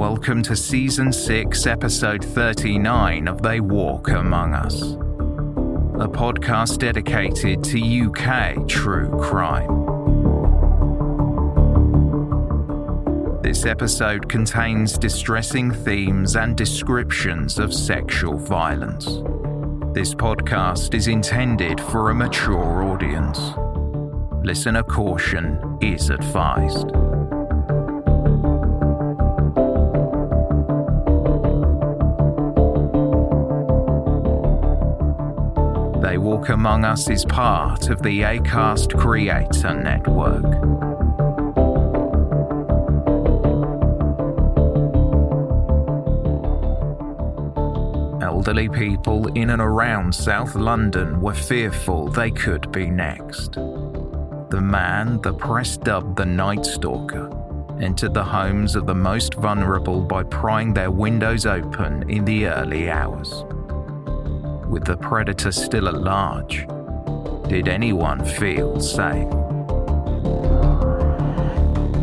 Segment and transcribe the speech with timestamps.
[0.00, 8.06] Welcome to Season 6, Episode 39 of They Walk Among Us, a podcast dedicated to
[8.06, 9.68] UK true crime.
[13.42, 19.04] This episode contains distressing themes and descriptions of sexual violence.
[19.92, 23.38] This podcast is intended for a mature audience.
[24.42, 26.90] Listener caution is advised.
[36.40, 40.44] They Walk Among Us is part of the ACAST Creator Network.
[48.22, 53.52] Elderly people in and around South London were fearful they could be next.
[53.52, 57.30] The man the press dubbed the Night Stalker
[57.82, 62.90] entered the homes of the most vulnerable by prying their windows open in the early
[62.90, 63.44] hours
[64.70, 66.66] with the predator still at large,
[67.48, 69.26] did anyone feel safe?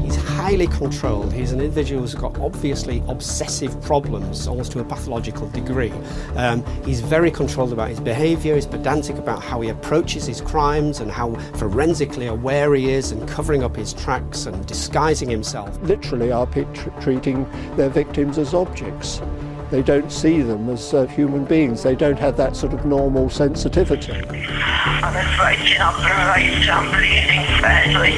[0.04, 1.32] He's highly controlled.
[1.32, 5.94] He's an individual who's got obviously obsessive problems, almost to a pathological degree.
[6.36, 11.00] Um, he's very controlled about his behaviour, he's pedantic about how he approaches his crimes
[11.00, 15.82] and how forensically aware he is and covering up his tracks and disguising himself.
[15.84, 16.66] literally are pe-
[17.00, 19.22] treating their victims as objects.
[19.70, 21.84] They don't see them as uh, human beings.
[21.84, 24.14] They don't have that sort of normal sensitivity.
[24.14, 28.12] I'm approaching up the right, I'm bleeding badly.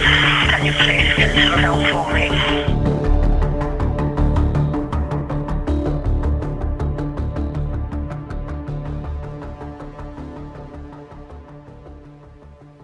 [0.50, 2.30] Can you please get some help for me?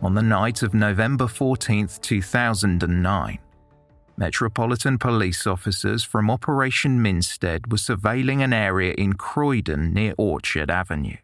[0.02, 3.40] On the night of November 14th, 2009,
[4.18, 11.18] Metropolitan Police officers from Operation Minstead were surveilling an area in Croydon near Orchard Avenue.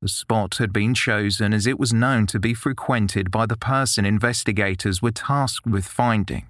[0.00, 4.04] The spot had been chosen as it was known to be frequented by the person
[4.04, 6.46] investigators were tasked with finding,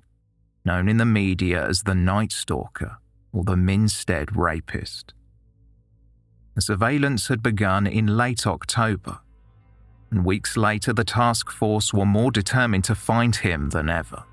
[0.66, 2.98] known in the media as the Night Stalker
[3.32, 5.14] or the Minstead Rapist.
[6.54, 9.20] The surveillance had begun in late October,
[10.10, 14.24] and weeks later the task force were more determined to find him than ever.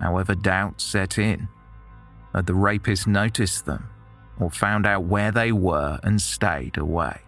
[0.00, 1.48] However, doubt set in.
[2.34, 3.88] Had the rapist noticed them
[4.38, 7.20] or found out where they were and stayed away?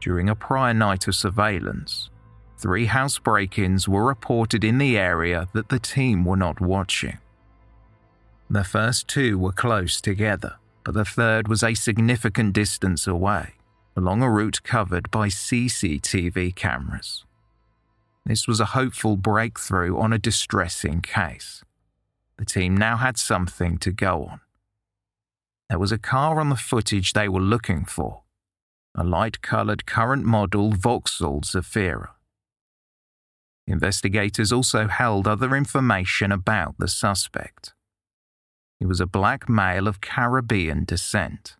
[0.00, 2.10] During a prior night of surveillance,
[2.58, 7.18] three house break ins were reported in the area that the team were not watching.
[8.48, 13.54] The first two were close together, but the third was a significant distance away,
[13.96, 17.25] along a route covered by CCTV cameras.
[18.26, 21.62] This was a hopeful breakthrough on a distressing case.
[22.38, 24.40] The team now had something to go on.
[25.68, 28.24] There was a car on the footage they were looking for
[28.98, 32.08] a light coloured current model Vauxhall Zafira.
[33.66, 37.74] Investigators also held other information about the suspect.
[38.80, 41.56] He was a black male of Caribbean descent.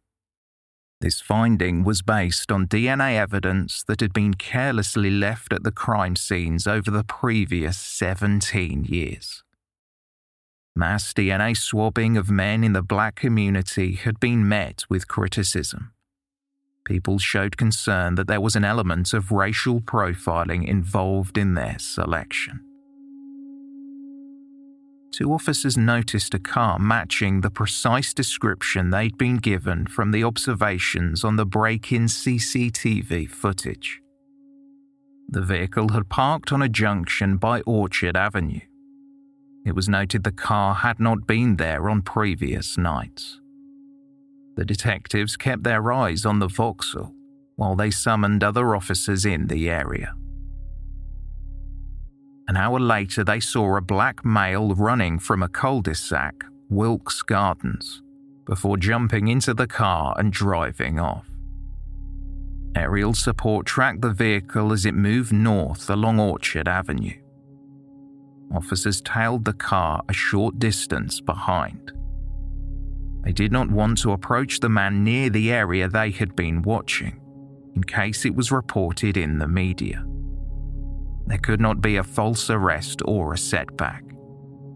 [1.01, 6.17] This finding was based on DNA evidence that had been carelessly left at the crime
[6.17, 9.43] scenes over the previous 17 years.
[10.75, 15.93] Mass DNA swabbing of men in the black community had been met with criticism.
[16.85, 22.66] People showed concern that there was an element of racial profiling involved in their selection.
[25.13, 31.25] Two officers noticed a car matching the precise description they'd been given from the observations
[31.25, 34.03] on the break in CCTV footage.
[35.29, 38.61] The vehicle had parked on a junction by Orchard Avenue.
[39.65, 43.41] It was noted the car had not been there on previous nights.
[44.57, 47.13] The detectives kept their eyes on the Vauxhall
[47.57, 50.15] while they summoned other officers in the area.
[52.49, 57.23] An hour later, they saw a black male running from a cul de sac, Wilkes
[57.23, 58.03] Gardens,
[58.45, 61.27] before jumping into the car and driving off.
[62.77, 67.15] Aerial support tracked the vehicle as it moved north along Orchard Avenue.
[68.55, 71.93] Officers tailed the car a short distance behind.
[73.23, 77.19] They did not want to approach the man near the area they had been watching,
[77.75, 80.05] in case it was reported in the media.
[81.27, 84.05] There could not be a false arrest or a setback.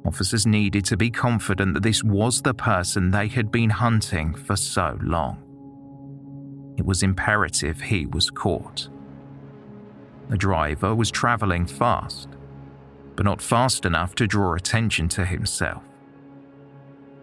[0.05, 4.57] Officers needed to be confident that this was the person they had been hunting for
[4.57, 5.45] so long.
[6.77, 8.89] It was imperative he was caught.
[10.29, 12.29] The driver was travelling fast,
[13.15, 15.83] but not fast enough to draw attention to himself.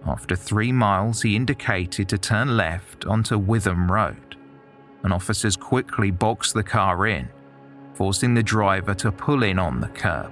[0.06, 4.38] After three miles, he indicated to turn left onto Witham Road,
[5.04, 7.30] and officers quickly boxed the car in
[7.98, 10.32] forcing the driver to pull in on the curb.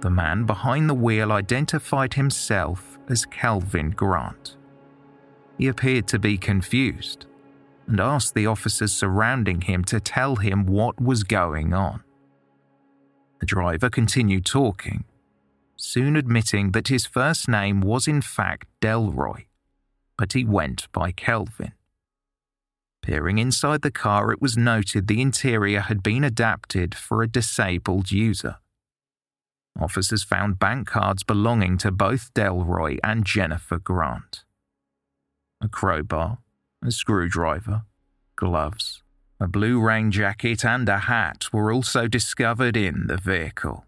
[0.00, 4.56] The man behind the wheel identified himself as Kelvin Grant.
[5.58, 7.26] He appeared to be confused
[7.88, 12.04] and asked the officers surrounding him to tell him what was going on.
[13.40, 15.04] The driver continued talking,
[15.74, 19.46] soon admitting that his first name was in fact Delroy,
[20.16, 21.72] but he went by Kelvin.
[23.06, 28.10] Peering inside the car, it was noted the interior had been adapted for a disabled
[28.10, 28.56] user.
[29.80, 34.42] Officers found bank cards belonging to both Delroy and Jennifer Grant.
[35.60, 36.38] A crowbar,
[36.84, 37.82] a screwdriver,
[38.34, 39.04] gloves,
[39.38, 43.84] a blue rain jacket, and a hat were also discovered in the vehicle.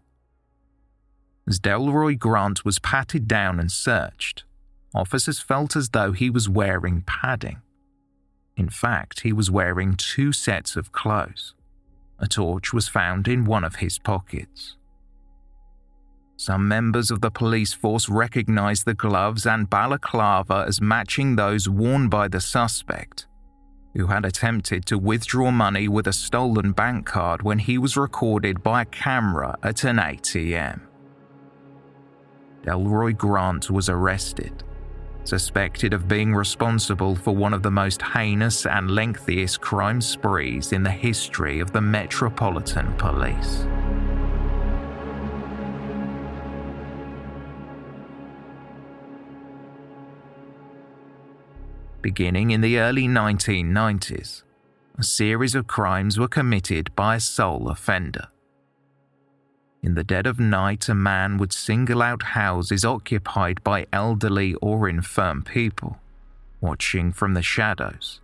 [1.45, 4.45] As Delroy Grant was patted down and searched,
[4.95, 7.61] officers felt as though he was wearing padding.
[8.59, 11.53] In fact, he was wearing two sets of clothes.
[12.19, 14.75] A torch was found in one of his pockets.
[16.35, 22.09] Some members of the police force recognized the gloves and balaclava as matching those worn
[22.09, 23.27] by the suspect,
[23.93, 28.61] who had attempted to withdraw money with a stolen bank card when he was recorded
[28.61, 30.81] by a camera at an ATM.
[32.63, 34.65] Delroy Grant was arrested
[35.23, 40.83] suspected of being responsible for one of the most heinous and lengthiest crime sprees in
[40.83, 43.65] the history of the Metropolitan Police.
[52.01, 54.43] Beginning in the early 1990s,
[54.97, 58.29] a series of crimes were committed by a sole offender
[59.81, 64.89] in the dead of night, a man would single out houses occupied by elderly or
[64.89, 65.97] infirm people,
[66.59, 68.19] watching from the shadows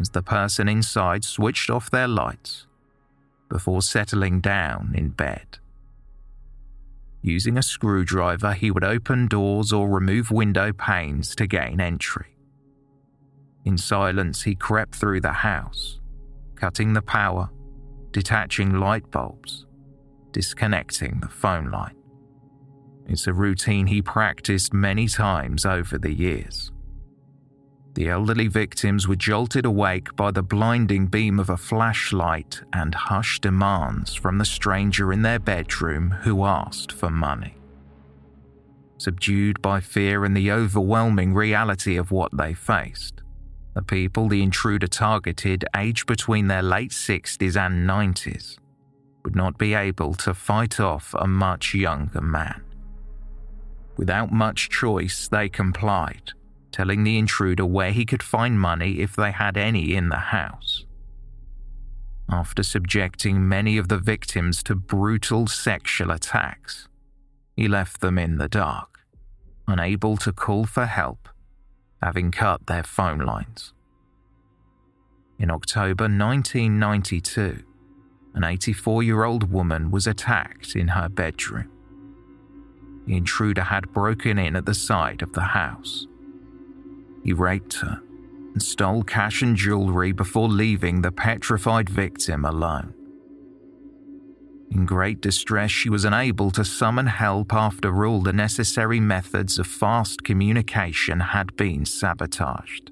[0.00, 2.66] as the person inside switched off their lights
[3.48, 5.58] before settling down in bed.
[7.20, 12.36] Using a screwdriver, he would open doors or remove window panes to gain entry.
[13.64, 16.00] In silence, he crept through the house,
[16.56, 17.50] cutting the power,
[18.10, 19.66] detaching light bulbs,
[20.32, 21.94] disconnecting the phone line.
[23.06, 26.72] It's a routine he practiced many times over the years.
[27.94, 33.42] The elderly victims were jolted awake by the blinding beam of a flashlight and hushed
[33.42, 37.56] demands from the stranger in their bedroom who asked for money.
[38.96, 43.20] Subdued by fear and the overwhelming reality of what they faced,
[43.74, 48.58] the people the intruder targeted aged between their late 60s and 90s
[49.24, 52.62] would not be able to fight off a much younger man.
[53.96, 56.32] Without much choice, they complied,
[56.70, 60.84] telling the intruder where he could find money if they had any in the house.
[62.28, 66.88] After subjecting many of the victims to brutal sexual attacks,
[67.54, 69.00] he left them in the dark,
[69.68, 71.28] unable to call for help,
[72.02, 73.74] having cut their phone lines.
[75.38, 77.62] In October 1992,
[78.34, 81.68] an 84 year old woman was attacked in her bedroom.
[83.06, 86.06] the intruder had broken in at the side of the house.
[87.24, 88.00] He raped her
[88.52, 92.94] and stole cash and jewelry before leaving the petrified victim alone.
[94.70, 99.66] In great distress, she was unable to summon help after all the necessary methods of
[99.66, 102.90] fast communication had been sabotaged.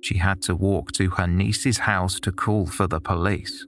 [0.00, 3.66] She had to walk to her niece's house to call for the police,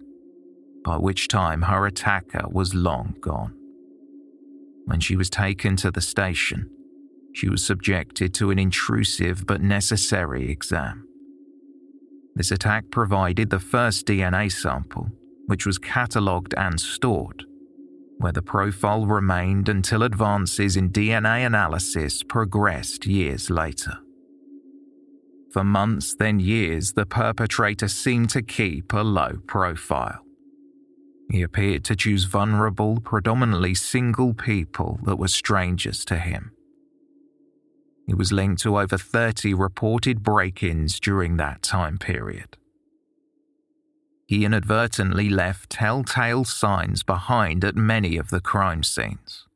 [0.85, 3.55] by which time her attacker was long gone.
[4.87, 6.71] When she was taken to the station,
[7.33, 11.07] she was subjected to an intrusive but necessary exam.
[12.35, 15.11] This attack provided the first DNA sample
[15.51, 17.45] which was catalogued and stored,
[18.19, 23.99] where the profile remained until advances in DNA analysis progressed years later.
[25.53, 30.25] For months, then years, the perpetrator seemed to keep a low profile.
[31.31, 36.53] He appeared to choose vulnerable, predominantly single people that were strangers to him.
[38.07, 42.57] He was linked to over 30 reported break ins during that time period
[44.31, 49.49] he inadvertently left telltale signs behind at many of the crime scenes.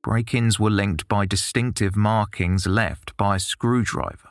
[0.00, 4.28] Break ins were linked by distinctive markings left by a screwdriver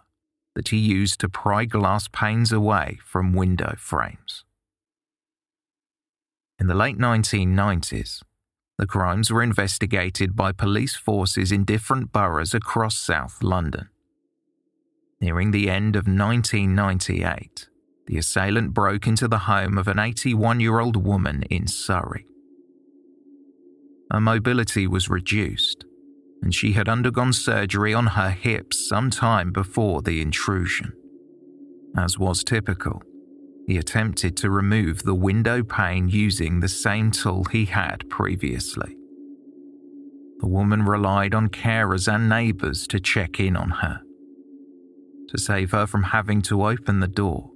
[0.55, 4.45] that he used to pry glass panes away from window frames.
[6.59, 8.21] In the late 1990s,
[8.77, 13.89] the crimes were investigated by police forces in different boroughs across South London.
[15.19, 17.67] Nearing the end of 1998,
[18.07, 22.25] the assailant broke into the home of an 81 year old woman in Surrey.
[24.11, 25.85] Her mobility was reduced,
[26.41, 30.93] and she had undergone surgery on her hips some time before the intrusion.
[31.97, 33.01] As was typical,
[33.67, 38.95] he attempted to remove the window pane using the same tool he had previously.
[40.39, 44.01] The woman relied on carers and neighbours to check in on her.
[45.29, 47.51] To save her from having to open the door,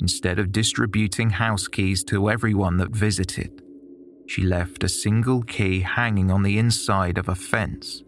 [0.00, 3.62] Instead of distributing house keys to everyone that visited,
[4.26, 8.02] she left a single key hanging on the inside of a fence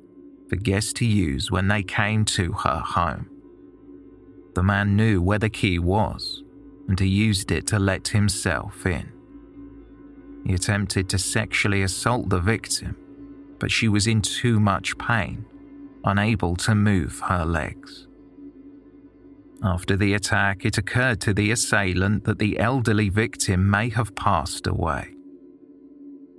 [0.49, 3.31] for guests to use when they came to her home.
[4.55, 6.43] The man knew where the key was,
[6.89, 9.13] and he used it to let himself in.
[10.45, 12.97] He attempted to sexually assault the victim,
[13.59, 15.45] but she was in too much pain,
[16.05, 18.07] unable to move her legs.
[19.63, 24.67] After the attack, it occurred to the assailant that the elderly victim may have passed
[24.67, 25.15] away.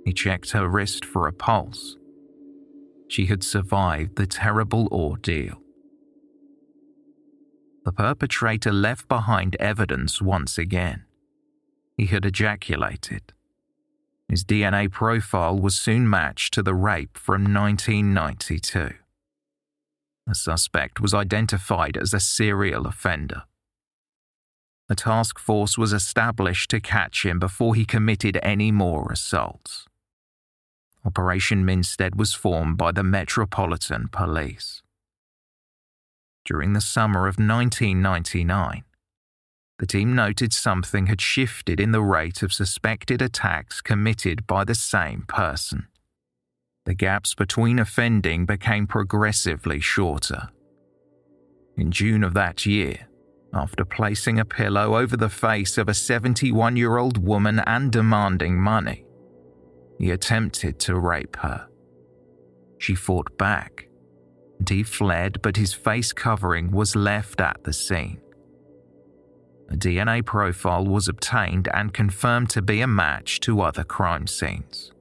[0.04, 1.96] He checked her wrist for a pulse.
[3.08, 5.60] She had survived the terrible ordeal.
[7.84, 11.04] The perpetrator left behind evidence once again.
[11.96, 13.32] He had ejaculated.
[14.28, 18.90] His DNA profile was soon matched to the rape from 1992.
[20.26, 23.42] The suspect was identified as a serial offender.
[24.88, 29.86] A task force was established to catch him before he committed any more assaults.
[31.04, 34.82] Operation Minstead was formed by the Metropolitan Police.
[36.50, 38.82] During the summer of 1999,
[39.78, 44.74] the team noted something had shifted in the rate of suspected attacks committed by the
[44.74, 45.86] same person
[46.86, 50.48] the gaps between offending became progressively shorter.
[51.76, 53.06] In June of that year,
[53.52, 58.58] after placing a pillow over the face of a 71 year old woman and demanding
[58.58, 59.04] money,
[59.98, 61.68] he attempted to rape her.
[62.78, 63.86] She fought back,
[64.68, 68.20] he fled, but his face covering was left at the scene.
[69.70, 74.92] A DNA profile was obtained and confirmed to be a match to other crime scenes.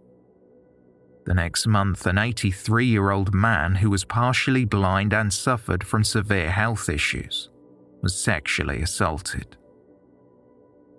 [1.26, 6.04] The next month, an 83 year old man who was partially blind and suffered from
[6.04, 7.50] severe health issues
[8.02, 9.58] was sexually assaulted.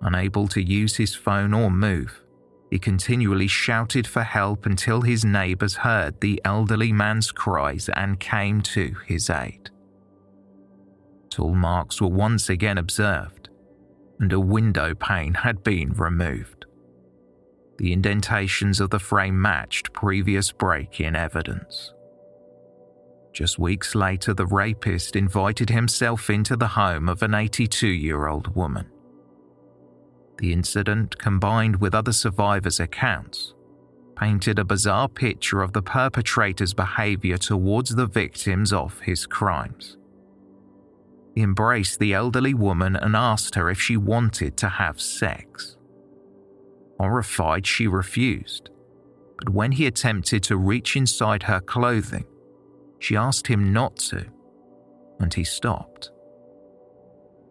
[0.02, 2.22] Unable to use his phone or move,
[2.70, 8.60] he continually shouted for help until his neighbours heard the elderly man's cries and came
[8.62, 9.70] to his aid.
[11.30, 13.48] Tool marks were once again observed,
[14.20, 16.66] and a window pane had been removed.
[17.78, 21.92] The indentations of the frame matched previous break in evidence.
[23.32, 28.54] Just weeks later, the rapist invited himself into the home of an 82 year old
[28.54, 28.90] woman.
[30.40, 33.52] The incident, combined with other survivors' accounts,
[34.16, 39.98] painted a bizarre picture of the perpetrator's behavior towards the victims of his crimes.
[41.34, 45.76] He embraced the elderly woman and asked her if she wanted to have sex.
[46.98, 48.70] Horrified, she refused,
[49.36, 52.24] but when he attempted to reach inside her clothing,
[52.98, 54.24] she asked him not to,
[55.18, 56.10] and he stopped.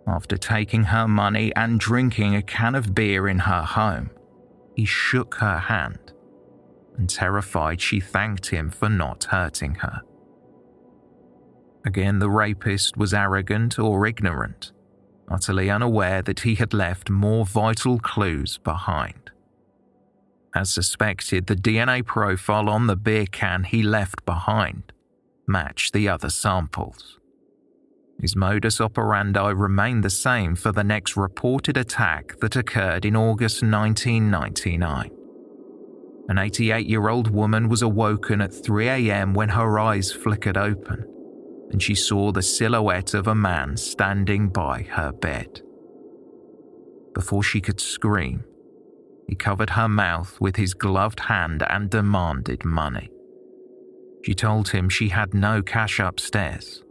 [0.09, 4.09] After taking her money and drinking a can of beer in her home,
[4.75, 6.13] he shook her hand,
[6.97, 10.01] and terrified, she thanked him for not hurting her.
[11.85, 14.71] Again, the rapist was arrogant or ignorant,
[15.29, 19.29] utterly unaware that he had left more vital clues behind.
[20.55, 24.91] As suspected, the DNA profile on the beer can he left behind
[25.49, 27.18] matched the other samples.
[28.21, 33.63] His modus operandi remained the same for the next reported attack that occurred in August
[33.63, 35.11] 1999.
[36.27, 39.33] An 88 year old woman was awoken at 3 a.m.
[39.33, 41.05] when her eyes flickered open
[41.71, 45.61] and she saw the silhouette of a man standing by her bed.
[47.13, 48.43] Before she could scream,
[49.27, 53.11] he covered her mouth with his gloved hand and demanded money.
[54.23, 56.83] She told him she had no cash upstairs.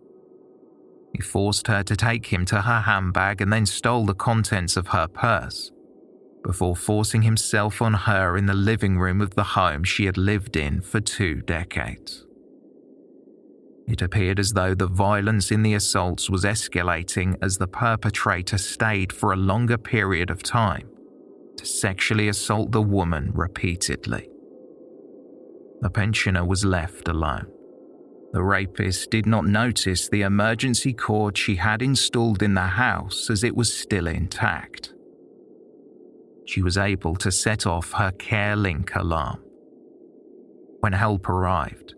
[1.14, 4.88] He forced her to take him to her handbag and then stole the contents of
[4.88, 5.72] her purse
[6.44, 10.56] before forcing himself on her in the living room of the home she had lived
[10.56, 12.24] in for two decades.
[13.86, 19.12] It appeared as though the violence in the assaults was escalating as the perpetrator stayed
[19.12, 20.88] for a longer period of time
[21.56, 24.28] to sexually assault the woman repeatedly.
[25.80, 27.50] The pensioner was left alone.
[28.32, 33.42] The rapist did not notice the emergency cord she had installed in the house as
[33.42, 34.92] it was still intact.
[36.46, 39.42] She was able to set off her CareLink alarm.
[40.80, 41.94] When help arrived,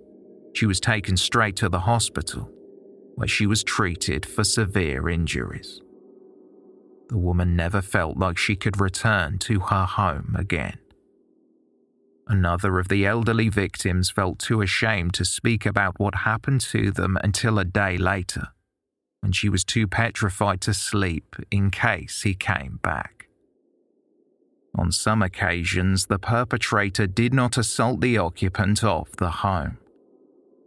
[0.55, 2.51] she was taken straight to the hospital,
[3.15, 5.81] where she was treated for severe injuries
[7.11, 10.79] the woman never felt like she could return to her home again.
[12.31, 17.19] Another of the elderly victims felt too ashamed to speak about what happened to them
[17.25, 18.53] until a day later,
[19.19, 23.27] when she was too petrified to sleep in case he came back.
[24.79, 29.79] On some occasions, the perpetrator did not assault the occupant of the home.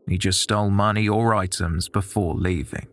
[0.05, 2.87] He just stole money or items before leaving.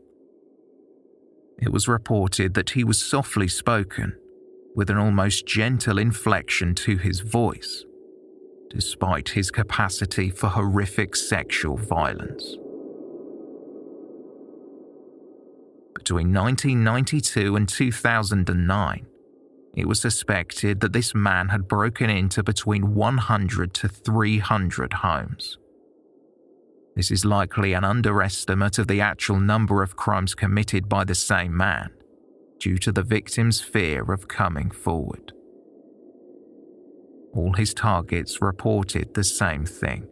[1.58, 4.16] It was reported that he was softly spoken,
[4.76, 7.84] with an almost gentle inflection to his voice,
[8.70, 12.56] despite his capacity for horrific sexual violence.
[15.94, 19.06] Between 1992 and 2009,
[19.76, 25.58] it was suspected that this man had broken into between 100 to 300 homes.
[26.96, 31.56] This is likely an underestimate of the actual number of crimes committed by the same
[31.56, 31.90] man,
[32.58, 35.32] due to the victim's fear of coming forward.
[37.32, 40.06] All his targets reported the same thing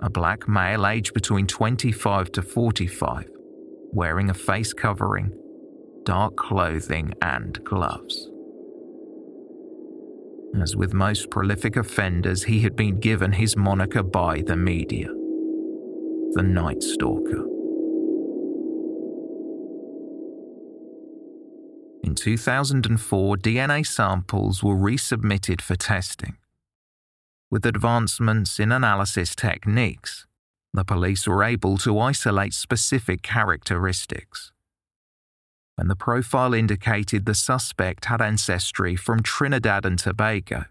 [0.00, 3.30] a black male aged between 25 to 45,
[3.92, 5.32] wearing a face covering,
[6.02, 8.28] dark clothing, and gloves.
[10.60, 15.06] As with most prolific offenders, he had been given his moniker by the media
[16.34, 17.51] the Night Stalker.
[22.12, 26.36] In 2004, DNA samples were resubmitted for testing.
[27.50, 30.26] With advancements in analysis techniques,
[30.74, 34.52] the police were able to isolate specific characteristics.
[35.76, 40.66] When the profile indicated the suspect had ancestry from Trinidad and Tobago,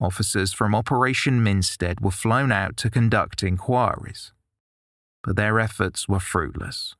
[0.00, 4.32] officers from Operation Minstead were flown out to conduct inquiries
[5.22, 6.94] but their efforts were fruitless.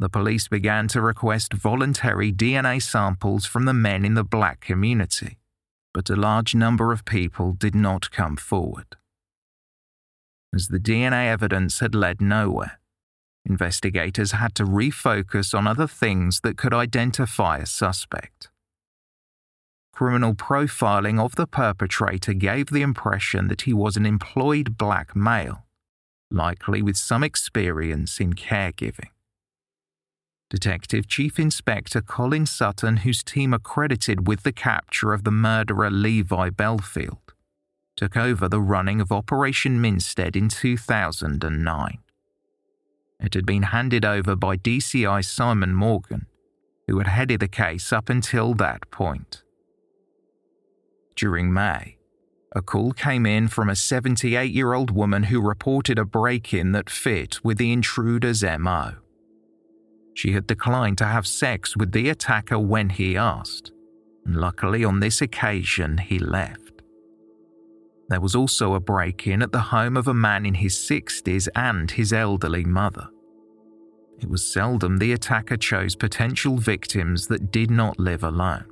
[0.00, 5.36] The police began to request voluntary DNA samples from the men in the black community,
[5.92, 8.96] but a large number of people did not come forward.
[10.54, 12.80] As the DNA evidence had led nowhere,
[13.44, 18.48] investigators had to refocus on other things that could identify a suspect.
[19.92, 25.66] Criminal profiling of the perpetrator gave the impression that he was an employed black male
[26.30, 29.10] likely with some experience in caregiving.
[30.50, 35.92] Detective Chief Inspector Colin Sutton, whose team are credited with the capture of the murderer
[35.92, 37.18] Levi Bellfield,
[37.96, 41.98] took over the running of Operation Minstead in 2009.
[43.20, 46.26] It had been handed over by DCI Simon Morgan,
[46.88, 49.44] who had headed the case up until that point.
[51.14, 51.96] During May,
[52.56, 56.72] a call came in from a 78 year old woman who reported a break in
[56.72, 58.96] that fit with the intruder's MO.
[60.14, 63.72] She had declined to have sex with the attacker when he asked,
[64.24, 66.82] and luckily on this occasion he left.
[68.08, 71.48] There was also a break in at the home of a man in his 60s
[71.54, 73.08] and his elderly mother.
[74.18, 78.64] It was seldom the attacker chose potential victims that did not live alone.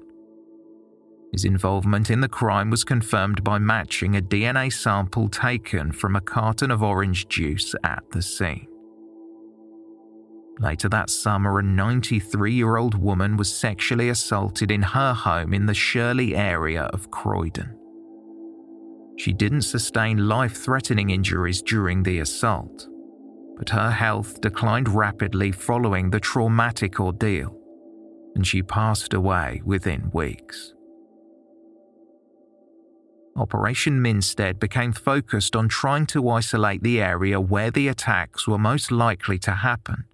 [1.33, 6.21] His involvement in the crime was confirmed by matching a DNA sample taken from a
[6.21, 8.67] carton of orange juice at the scene.
[10.61, 15.67] Later that summer, a 93 year old woman was sexually assaulted in her home in
[15.67, 17.79] the Shirley area of Croydon.
[19.19, 22.89] She didn't sustain life threatening injuries during the assault,
[23.57, 27.57] but her health declined rapidly following the traumatic ordeal,
[28.35, 30.75] and she passed away within weeks.
[33.37, 38.91] Operation Minstead became focused on trying to isolate the area where the attacks were most
[38.91, 40.05] likely to happen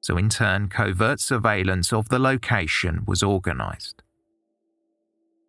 [0.00, 4.02] so in turn, covert surveillance of the location was organised.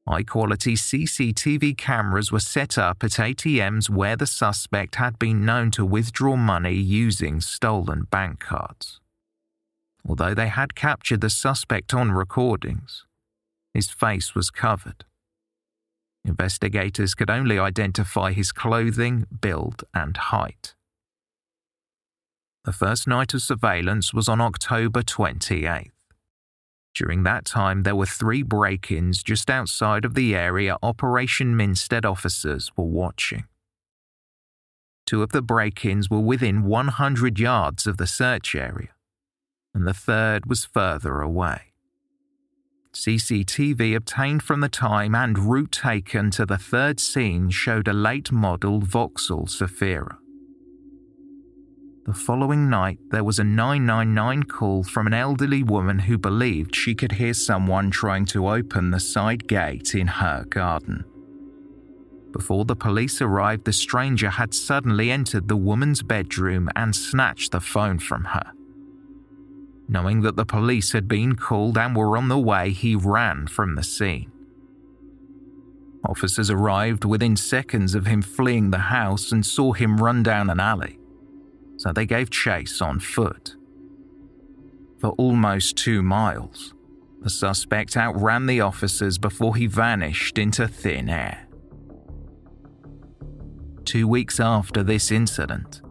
[0.07, 5.71] High quality CCTV cameras were set up at ATMs where the suspect had been known
[5.71, 8.99] to withdraw money using stolen bank cards.
[10.05, 13.05] Although they had captured the suspect on recordings,
[13.73, 15.05] his face was covered.
[16.25, 20.75] Investigators could only identify his clothing, build, and height.
[22.63, 25.89] The first night of surveillance was on October 28th.
[26.93, 32.05] During that time, there were three break ins just outside of the area Operation Minstead
[32.05, 33.45] officers were watching.
[35.07, 38.89] Two of the break ins were within 100 yards of the search area,
[39.73, 41.73] and the third was further away.
[42.93, 48.31] CCTV obtained from the time and route taken to the third scene showed a late
[48.31, 50.20] model Vauxhall Zafira.
[52.03, 56.95] The following night, there was a 999 call from an elderly woman who believed she
[56.95, 61.05] could hear someone trying to open the side gate in her garden.
[62.31, 67.59] Before the police arrived, the stranger had suddenly entered the woman's bedroom and snatched the
[67.59, 68.51] phone from her.
[69.87, 73.75] Knowing that the police had been called and were on the way, he ran from
[73.75, 74.31] the scene.
[76.03, 80.59] Officers arrived within seconds of him fleeing the house and saw him run down an
[80.59, 80.97] alley
[81.81, 83.55] so they gave chase on foot.
[84.99, 86.75] For almost two miles,
[87.21, 91.47] the suspect outran the officers before he vanished into thin air.
[93.83, 95.81] Two weeks after this incident,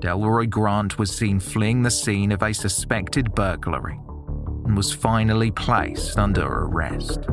[0.00, 4.00] Delroy Grant was seen fleeing the scene of a suspected burglary
[4.64, 7.26] and was finally placed under arrest.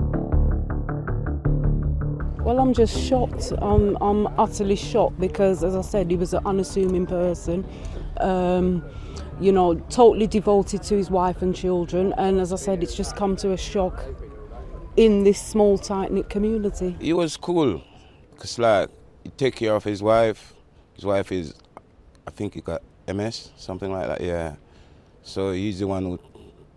[2.46, 3.52] Well, I'm just shocked.
[3.58, 7.66] I'm, I'm utterly shocked because, as I said, he was an unassuming person
[8.22, 8.84] um,
[9.40, 12.14] you know, totally devoted to his wife and children.
[12.18, 14.04] And as I said, it's just come to a shock
[14.96, 16.96] in this small, tight knit community.
[17.00, 17.82] He was cool
[18.32, 18.90] because, like,
[19.24, 20.54] he take care of his wife.
[20.94, 21.54] His wife is,
[22.26, 24.56] I think he got MS, something like that, yeah.
[25.24, 26.20] So he's the one who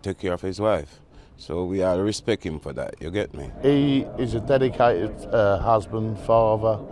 [0.01, 0.99] take care of his wife.
[1.37, 2.95] So we are respect him for that.
[2.99, 3.49] You get me?
[3.61, 6.83] He is a dedicated uh, husband, father.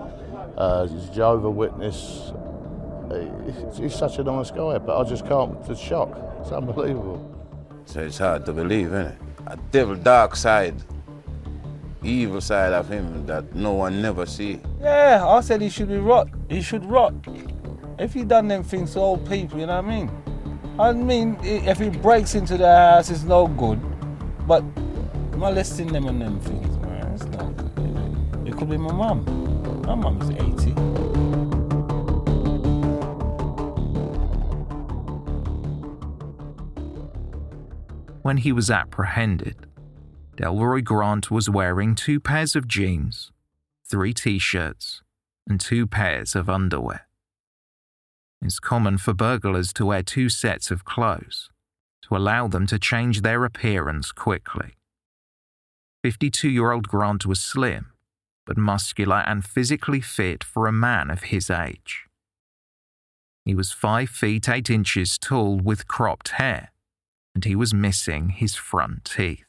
[0.56, 2.32] Uh, he's a Jehovah Witness,
[3.76, 5.64] he's such a nice guy, but I just can't.
[5.66, 6.18] The shock.
[6.42, 7.34] It's unbelievable.
[7.86, 9.18] So it's hard to believe, isn't it?
[9.48, 10.76] A devil dark side,
[12.04, 14.60] evil side of him that no one never see.
[14.82, 16.30] Yeah, I said he should be rot.
[16.50, 17.14] He should rot.
[17.98, 20.12] If he done them things to old people, you know what I mean?
[20.80, 23.80] I mean, if he breaks into the house, it's no good.
[24.46, 24.64] But
[25.36, 28.48] molesting them and them things, man, it's not good.
[28.48, 29.26] It could be my mum.
[29.88, 30.87] My mum is 80.
[38.28, 39.56] When he was apprehended,
[40.36, 43.32] Delroy Grant was wearing two pairs of jeans,
[43.90, 45.02] three t shirts,
[45.48, 47.08] and two pairs of underwear.
[48.42, 51.50] It's common for burglars to wear two sets of clothes
[52.02, 54.74] to allow them to change their appearance quickly.
[56.04, 57.94] 52 year old Grant was slim,
[58.46, 62.08] but muscular and physically fit for a man of his age.
[63.46, 66.74] He was 5 feet 8 inches tall with cropped hair
[67.38, 69.46] and he was missing his front teeth.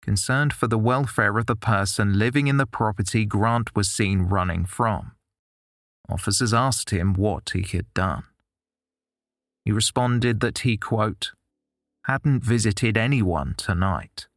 [0.00, 4.64] Concerned for the welfare of the person living in the property Grant was seen running
[4.64, 5.16] from,
[6.08, 8.22] officers asked him what he had done.
[9.64, 11.32] He responded that he, quote,
[12.04, 14.28] hadn't visited anyone tonight.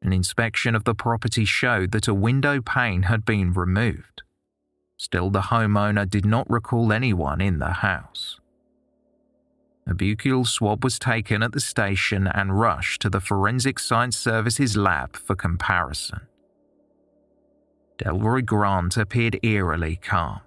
[0.00, 4.22] An inspection of the property showed that a window pane had been removed.
[4.96, 8.40] Still, the homeowner did not recall anyone in the house.
[9.86, 14.76] A buccal swab was taken at the station and rushed to the Forensic Science Services
[14.76, 16.22] lab for comparison.
[17.98, 20.40] Delroy Grant appeared eerily calm.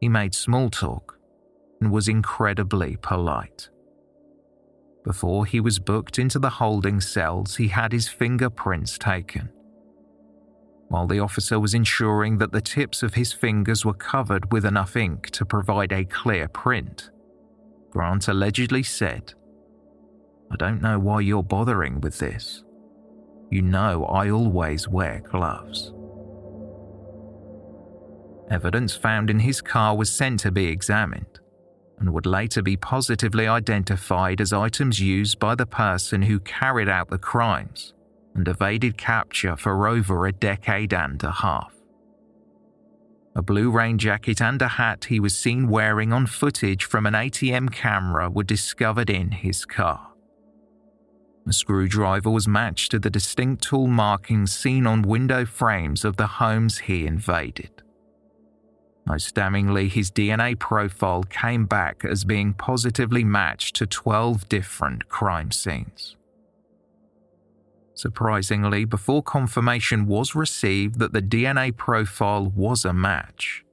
[0.00, 1.18] He made small talk
[1.80, 3.68] and was incredibly polite.
[5.04, 9.48] Before he was booked into the holding cells, he had his fingerprints taken.
[10.88, 14.96] While the officer was ensuring that the tips of his fingers were covered with enough
[14.96, 17.10] ink to provide a clear print,
[17.90, 19.34] Grant allegedly said,
[20.50, 22.64] I don't know why you're bothering with this.
[23.50, 25.92] You know I always wear gloves.
[28.50, 31.40] Evidence found in his car was sent to be examined
[31.98, 37.10] and would later be positively identified as items used by the person who carried out
[37.10, 37.92] the crimes
[38.34, 41.77] and evaded capture for over a decade and a half.
[43.38, 47.14] A blue rain jacket and a hat he was seen wearing on footage from an
[47.14, 50.08] ATM camera were discovered in his car.
[51.46, 56.26] A screwdriver was matched to the distinct tool markings seen on window frames of the
[56.26, 57.70] homes he invaded.
[59.06, 65.52] Most damningly, his DNA profile came back as being positively matched to 12 different crime
[65.52, 66.16] scenes.
[67.98, 73.64] Surprisingly, before confirmation was received that the DNA profile was a match,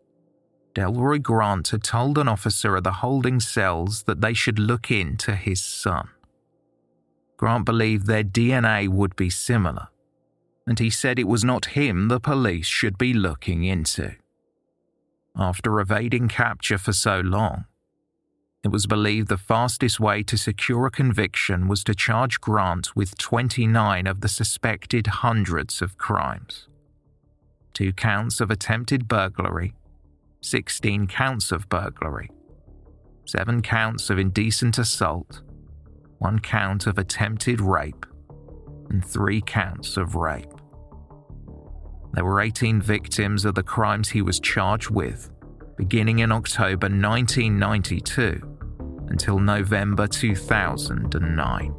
[0.74, 5.36] Delroy Grant had told an officer at the holding cells that they should look into
[5.36, 6.10] his son.
[7.38, 9.90] Grant believed their DNA would be similar,
[10.66, 14.16] and he said it was not him the police should be looking into
[15.38, 17.66] after evading capture for so long.
[18.66, 23.16] It was believed the fastest way to secure a conviction was to charge Grant with
[23.16, 26.68] 29 of the suspected hundreds of crimes
[27.76, 29.76] two counts of attempted burglary,
[30.42, 32.32] 16 counts of burglary,
[33.26, 35.42] seven counts of indecent assault,
[36.18, 38.06] one count of attempted rape,
[38.90, 40.54] and three counts of rape.
[42.14, 45.30] There were 18 victims of the crimes he was charged with,
[45.78, 48.55] beginning in October 1992
[49.10, 51.74] until November 2009.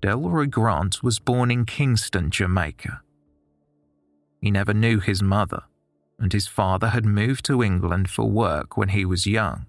[0.00, 3.02] Delroy Grant was born in Kingston, Jamaica.
[4.40, 5.62] He never knew his mother,
[6.18, 9.66] and his father had moved to England for work when he was young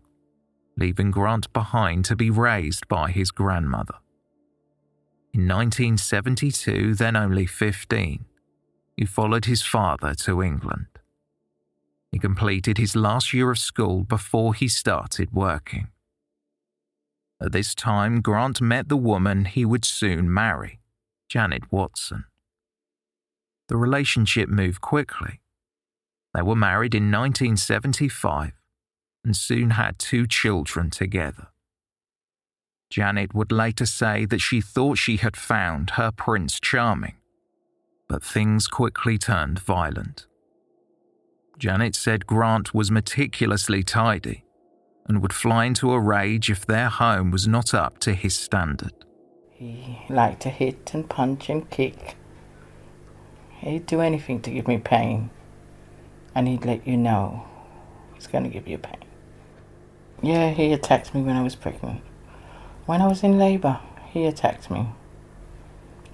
[0.77, 3.95] leaving Grant behind to be raised by his grandmother.
[5.33, 8.25] In 1972, then only 15,
[8.95, 10.87] he followed his father to England.
[12.11, 15.87] He completed his last year of school before he started working.
[17.41, 20.79] At this time, Grant met the woman he would soon marry,
[21.27, 22.25] Janet Watson.
[23.67, 25.41] The relationship moved quickly.
[26.33, 28.53] They were married in 1975
[29.25, 31.47] and soon had two children together.
[32.89, 37.15] Janet would later say that she thought she had found her Prince Charming,
[38.07, 40.25] but things quickly turned violent.
[41.57, 44.43] Janet said Grant was meticulously tidy
[45.07, 48.93] and would fly into a rage if their home was not up to his standard.
[49.51, 52.15] He liked to hit and punch and kick.
[53.59, 55.29] He'd do anything to give me pain,
[56.35, 57.45] and he'd let you know
[58.13, 59.03] he's going to give you pain.
[60.21, 62.01] Yeah, he attacked me when I was pregnant.
[62.85, 64.87] When I was in labour, he attacked me.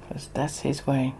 [0.07, 1.15] Because that's his way.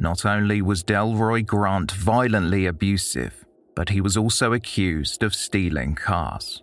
[0.00, 6.62] Not only was Delroy Grant violently abusive, but he was also accused of stealing cars.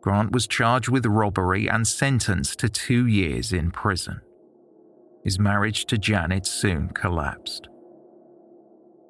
[0.00, 4.22] Grant was charged with robbery and sentenced to two years in prison.
[5.22, 7.68] His marriage to Janet soon collapsed.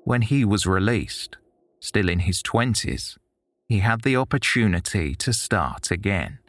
[0.03, 1.37] When he was released,
[1.79, 3.17] still in his 20s,
[3.69, 6.41] he had the opportunity to start again.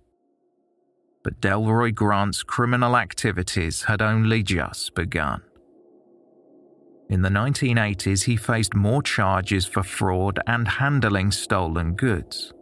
[1.24, 5.44] But Delroy Grant's criminal activities had only just begun.
[7.12, 12.54] In the 1980s, he faced more charges for fraud and handling stolen goods,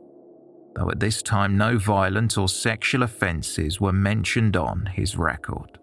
[0.75, 5.79] though at this time no violent or sexual offences were mentioned on his record.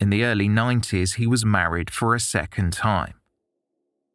[0.00, 3.14] In the early 90s, he was married for a second time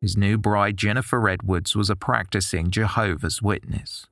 [0.01, 4.07] his new bride, Jennifer Edwards, was a practicing Jehovah's Witness.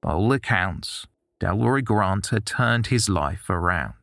[0.00, 1.06] By all accounts,
[1.38, 4.01] Delroy Grant had turned his life around.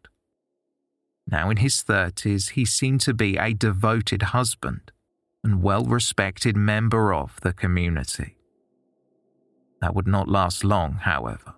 [1.32, 4.92] Now in his 30s, he seemed to be a devoted husband
[5.44, 8.36] and well respected member of the community.
[9.82, 11.54] That would not last long, however.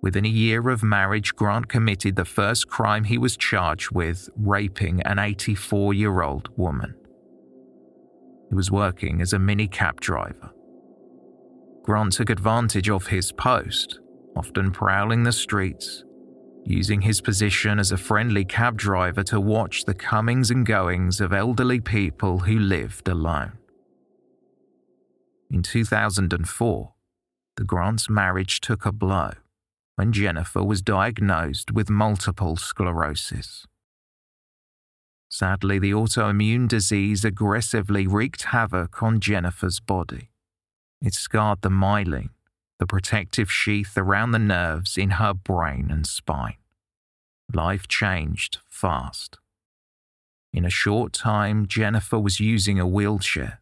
[0.00, 5.02] Within a year of marriage, Grant committed the first crime he was charged with raping
[5.02, 6.94] an 84 year old woman.
[8.48, 10.50] He was working as a minicab driver.
[11.82, 13.98] Grant took advantage of his post,
[14.36, 16.04] often prowling the streets,
[16.68, 21.32] using his position as a friendly cab driver to watch the comings and goings of
[21.32, 23.52] elderly people who lived alone.
[25.50, 26.92] In 2004,
[27.56, 29.32] the Grant's marriage took a blow
[29.96, 33.66] when Jennifer was diagnosed with multiple sclerosis.
[35.30, 40.30] Sadly, the autoimmune disease aggressively wreaked havoc on Jennifer's body.
[41.00, 42.30] It scarred the myelin,
[42.78, 46.56] the protective sheath around the nerves in her brain and spine.
[47.52, 49.38] Life changed fast.
[50.52, 53.60] In a short time, Jennifer was using a wheelchair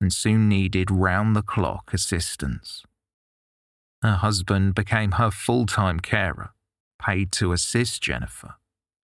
[0.00, 2.82] and soon needed round the clock assistance.
[4.02, 6.50] Her husband became her full time carer,
[7.00, 8.54] paid to assist Jennifer,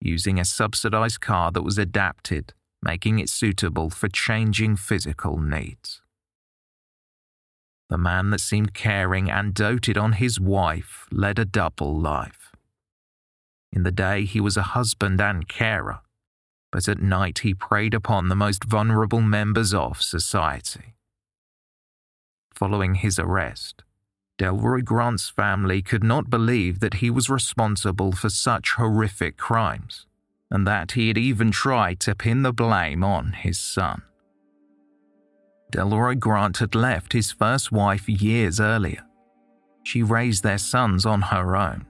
[0.01, 6.01] using a subsidized car that was adapted, making it suitable for changing physical needs.
[7.89, 12.55] The man that seemed caring and doted on his wife led a double life.
[13.71, 16.01] In the day, he was a husband and carer,
[16.71, 20.95] but at night, he preyed upon the most vulnerable members of society.
[22.53, 23.83] Following his arrest,
[24.37, 30.05] Delroy Grant's family could not believe that he was responsible for such horrific crimes,
[30.51, 34.03] and that he had even tried to pin the blame on his son.
[35.71, 39.03] Delroy Grant had left his first wife years earlier.
[39.83, 41.85] She raised their sons on her own,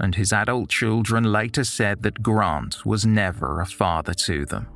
[0.00, 4.68] and his adult children later said that Grant was never a father to them.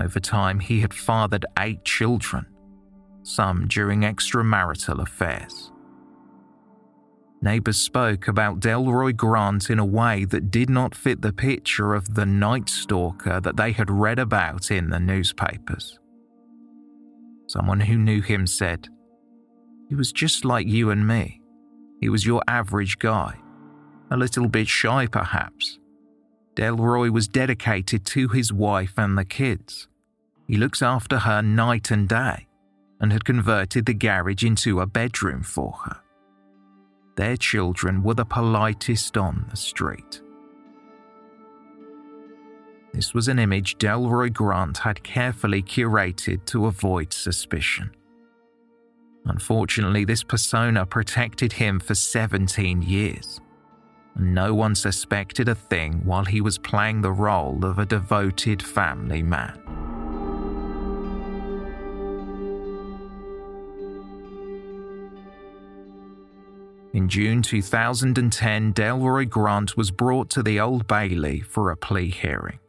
[0.00, 2.46] Over time, he had fathered eight children,
[3.22, 5.70] some during extramarital affairs.
[7.40, 12.14] Neighbours spoke about Delroy Grant in a way that did not fit the picture of
[12.14, 15.98] the Night Stalker that they had read about in the newspapers.
[17.54, 18.88] Someone who knew him said,
[19.88, 21.40] He was just like you and me.
[22.00, 23.36] He was your average guy.
[24.10, 25.78] A little bit shy, perhaps.
[26.56, 29.86] Delroy was dedicated to his wife and the kids.
[30.48, 32.48] He looks after her night and day
[33.00, 36.00] and had converted the garage into a bedroom for her.
[37.14, 40.20] Their children were the politest on the street.
[42.94, 47.90] This was an image Delroy Grant had carefully curated to avoid suspicion.
[49.24, 53.40] Unfortunately, this persona protected him for 17 years,
[54.14, 58.62] and no one suspected a thing while he was playing the role of a devoted
[58.62, 59.60] family man.
[66.92, 72.60] In June 2010, Delroy Grant was brought to the Old Bailey for a plea hearing.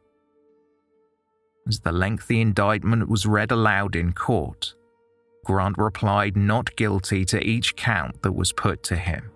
[1.68, 4.76] As the lengthy indictment was read aloud in court,
[5.46, 9.32] Grant replied not guilty to each count that was put to him.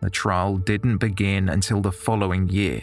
[0.00, 2.82] The trial didn't begin until the following year,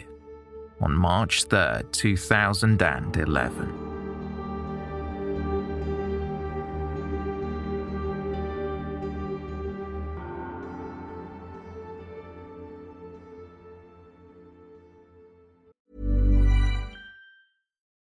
[0.80, 3.99] on March 3, 2011.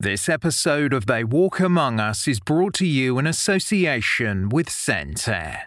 [0.00, 5.62] This episode of They Walk Among Us is brought to you in association with ScentAir.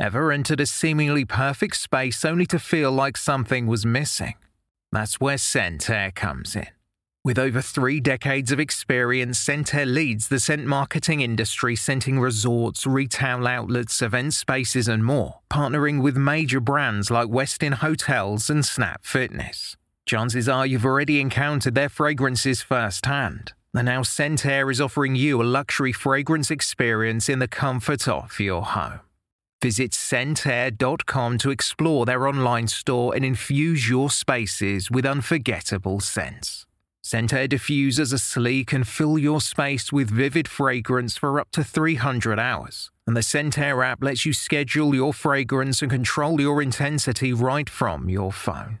[0.00, 4.34] Ever entered a seemingly perfect space only to feel like something was missing?
[4.92, 6.68] That's where ScentAir comes in.
[7.22, 13.46] With over three decades of experience, ScentAir leads the scent marketing industry, scenting resorts, retail
[13.46, 19.76] outlets, event spaces, and more, partnering with major brands like Westin Hotels and Snap Fitness.
[20.06, 23.52] Chances are you've already encountered their fragrances firsthand.
[23.72, 28.62] And now ScentAir is offering you a luxury fragrance experience in the comfort of your
[28.62, 29.00] home.
[29.62, 36.66] Visit scentair.com to explore their online store and infuse your spaces with unforgettable scents.
[37.02, 42.38] ScentAir diffusers are sleek and fill your space with vivid fragrance for up to 300
[42.38, 42.90] hours.
[43.06, 48.10] And the ScentAir app lets you schedule your fragrance and control your intensity right from
[48.10, 48.80] your phone.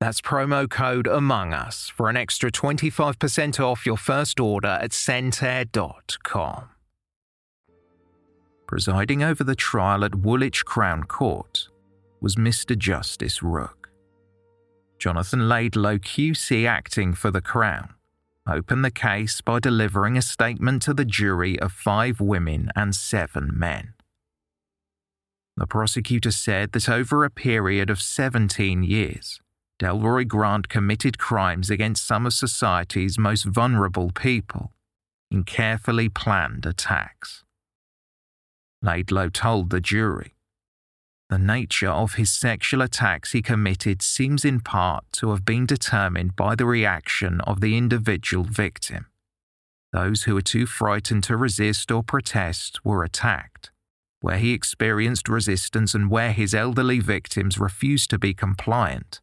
[0.00, 6.70] That's promo code Among Us for an extra 25% off your first order at scentair.com.
[8.66, 11.68] Presiding over the trial at Woolwich Crown Court
[12.20, 12.78] was Mr.
[12.78, 13.90] Justice Rook.
[14.98, 17.92] Jonathan Laidlaw, QC acting for the Crown,
[18.48, 23.50] opened the case by delivering a statement to the jury of five women and seven
[23.52, 23.92] men.
[25.58, 29.40] The prosecutor said that over a period of 17 years,
[29.80, 34.72] Delroy Grant committed crimes against some of society's most vulnerable people
[35.30, 37.44] in carefully planned attacks.
[38.82, 40.34] Laidlaw told the jury
[41.30, 46.34] the nature of his sexual attacks he committed seems in part to have been determined
[46.34, 49.06] by the reaction of the individual victim.
[49.92, 53.70] Those who were too frightened to resist or protest were attacked.
[54.20, 59.20] Where he experienced resistance and where his elderly victims refused to be compliant,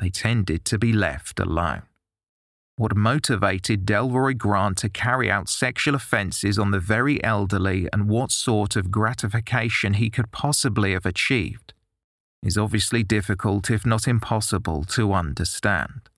[0.00, 1.82] they tended to be left alone.
[2.76, 8.30] What motivated Delroy Grant to carry out sexual offences on the very elderly and what
[8.30, 11.74] sort of gratification he could possibly have achieved
[12.42, 16.08] is obviously difficult, if not impossible, to understand.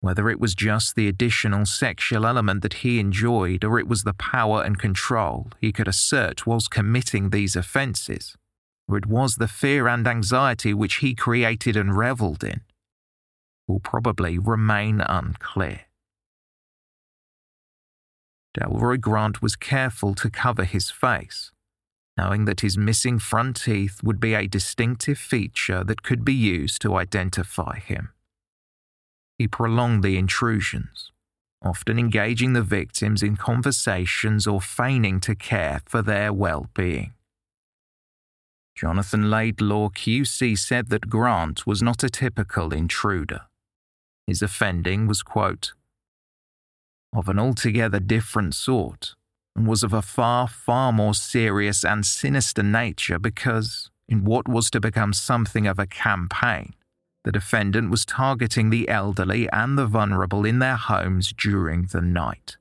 [0.00, 4.14] Whether it was just the additional sexual element that he enjoyed or it was the
[4.14, 8.34] power and control he could assert whilst committing these offences,
[8.88, 12.62] or it was the fear and anxiety which he created and revelled in,
[13.70, 15.82] will probably remain unclear.
[18.58, 21.52] Delroy Grant was careful to cover his face,
[22.16, 26.82] knowing that his missing front teeth would be a distinctive feature that could be used
[26.82, 28.10] to identify him.
[29.38, 31.12] He prolonged the intrusions,
[31.62, 37.14] often engaging the victims in conversations or feigning to care for their well being.
[38.74, 43.42] Jonathan Laidlaw QC said that Grant was not a typical intruder.
[44.26, 45.72] His offending was, quote,
[47.12, 49.14] of an altogether different sort
[49.56, 54.70] and was of a far, far more serious and sinister nature because, in what was
[54.70, 56.74] to become something of a campaign,
[57.24, 62.56] the defendant was targeting the elderly and the vulnerable in their homes during the night.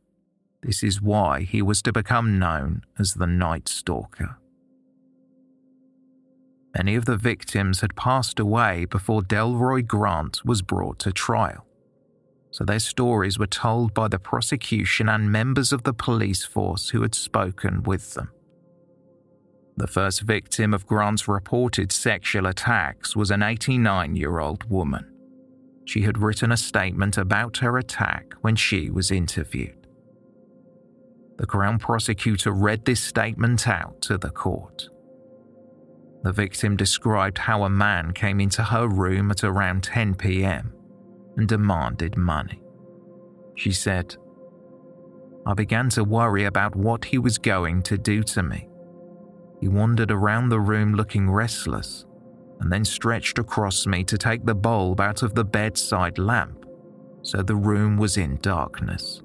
[0.61, 4.37] This is why he was to become known as the Night Stalker.
[6.77, 11.65] Many of the victims had passed away before Delroy Grant was brought to trial,
[12.51, 17.01] so their stories were told by the prosecution and members of the police force who
[17.01, 18.31] had spoken with them.
[19.77, 25.11] The first victim of Grant's reported sexual attacks was an 89 year old woman.
[25.85, 29.87] She had written a statement about her attack when she was interviewed.
[31.37, 34.89] The Crown prosecutor read this statement out to the court.
[36.23, 40.73] The victim described how a man came into her room at around 10 pm
[41.37, 42.61] and demanded money.
[43.55, 44.15] She said,
[45.45, 48.67] I began to worry about what he was going to do to me.
[49.61, 52.05] He wandered around the room looking restless
[52.59, 56.65] and then stretched across me to take the bulb out of the bedside lamp,
[57.21, 59.21] so the room was in darkness.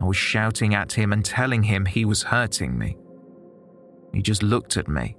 [0.00, 2.96] I was shouting at him and telling him he was hurting me.
[4.14, 5.16] He just looked at me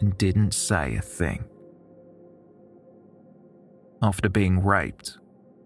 [0.00, 1.44] and didn't say a thing.
[4.00, 5.18] After being raped,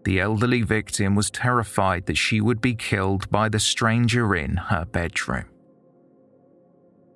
[0.05, 4.85] the elderly victim was terrified that she would be killed by the stranger in her
[4.85, 5.45] bedroom.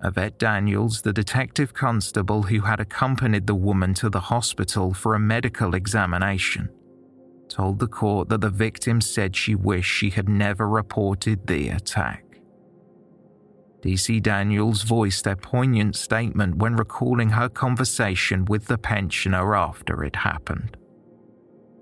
[0.03, 5.19] Yvette Daniels, the detective constable who had accompanied the woman to the hospital for a
[5.19, 6.69] medical examination,
[7.49, 12.26] told the court that the victim said she wished she had never reported the attack.
[13.87, 20.17] DC Daniels voiced a poignant statement when recalling her conversation with the pensioner after it
[20.17, 20.75] happened.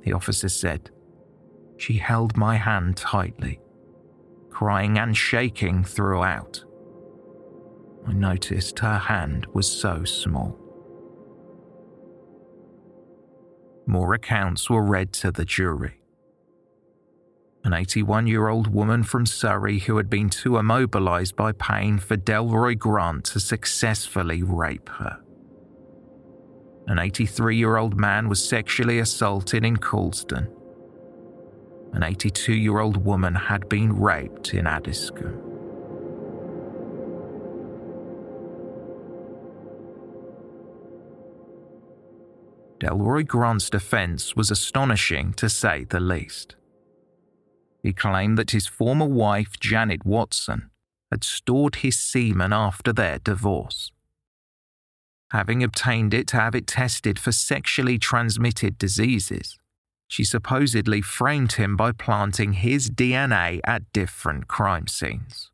[0.04, 0.92] The officer said,
[1.78, 3.60] She held my hand tightly,
[4.52, 6.64] crying and shaking throughout.
[8.06, 10.60] I noticed her hand was so small.
[13.88, 15.95] More accounts were read to the jury.
[17.66, 22.16] An 81 year old woman from Surrey who had been too immobilized by pain for
[22.16, 25.20] Delroy Grant to successfully rape her.
[26.86, 30.48] An 83 year old man was sexually assaulted in Coulsdon.
[31.94, 35.42] An 82 year old woman had been raped in Addiscombe.
[42.80, 46.56] Delroy Grant's defense was astonishing to say the least.
[47.86, 50.72] He claimed that his former wife, Janet Watson,
[51.12, 53.92] had stored his semen after their divorce.
[55.32, 59.60] Having obtained it to have it tested for sexually transmitted diseases,
[60.08, 65.52] she supposedly framed him by planting his DNA at different crime scenes.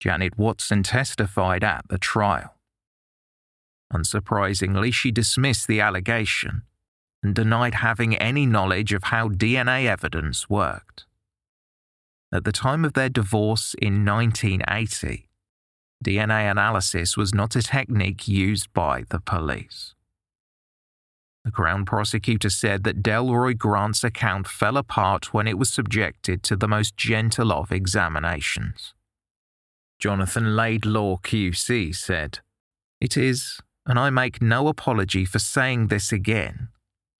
[0.00, 2.56] Janet Watson testified at the trial.
[3.92, 6.62] Unsurprisingly, she dismissed the allegation
[7.22, 11.04] and denied having any knowledge of how DNA evidence worked.
[12.32, 15.28] At the time of their divorce in 1980,
[16.04, 19.94] DNA analysis was not a technique used by the police.
[21.44, 26.56] The Crown prosecutor said that Delroy Grant's account fell apart when it was subjected to
[26.56, 28.92] the most gentle of examinations.
[29.98, 32.40] Jonathan Laidlaw QC said,
[33.00, 36.68] It is, and I make no apology for saying this again,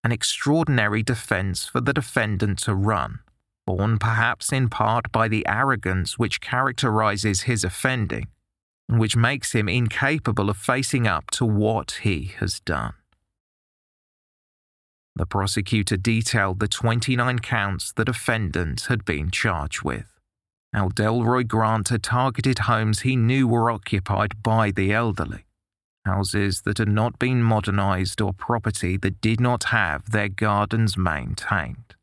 [0.03, 3.19] an extraordinary defence for the defendant to run,
[3.65, 8.27] born perhaps in part by the arrogance which characterises his offending,
[8.87, 12.93] and which makes him incapable of facing up to what he has done.
[15.15, 20.05] The prosecutor detailed the 29 counts the defendant had been charged with.
[20.71, 25.45] How Delroy Grant had targeted homes he knew were occupied by the elderly
[26.05, 31.95] houses that had not been modernised or property that did not have their gardens maintained.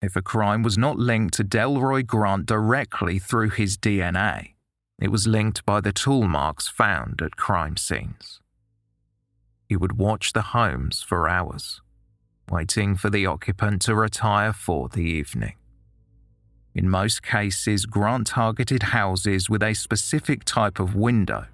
[0.00, 4.54] If a crime was not linked to Delroy Grant directly through his DNA,
[5.00, 8.40] it was linked by the tool marks found at crime scenes.
[9.68, 11.80] He would watch the homes for hours,
[12.50, 15.54] waiting for the occupant to retire for the evening.
[16.74, 21.46] In most cases, Grant targeted houses with a specific type of window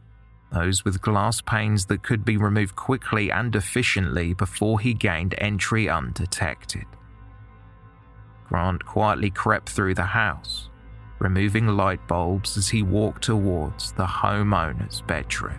[0.55, 5.89] those with glass panes that could be removed quickly and efficiently before he gained entry
[5.89, 6.87] undetected.
[8.49, 10.69] Grant quietly crept through the house,
[11.19, 15.59] removing light bulbs as he walked towards the homeowner's bedroom.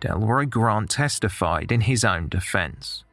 [0.00, 3.04] Delroy Grant testified in his own defense,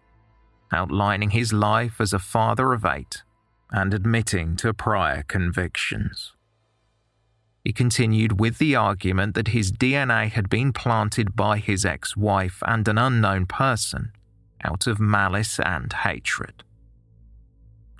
[0.71, 3.23] outlining his life as a father of eight
[3.71, 6.33] and admitting to prior convictions.
[7.63, 12.63] He continued with the argument that his DNA had been planted by his ex wife
[12.65, 14.11] and an unknown person
[14.63, 16.63] out of malice and hatred.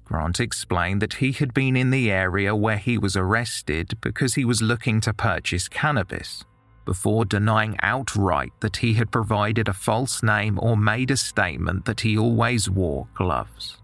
[0.05, 4.43] Grant explained that he had been in the area where he was arrested because he
[4.43, 6.43] was looking to purchase cannabis,
[6.85, 12.01] before denying outright that he had provided a false name or made a statement that
[12.01, 13.78] he always wore gloves.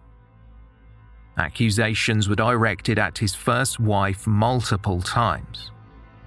[1.37, 5.71] Accusations were directed at his first wife multiple times,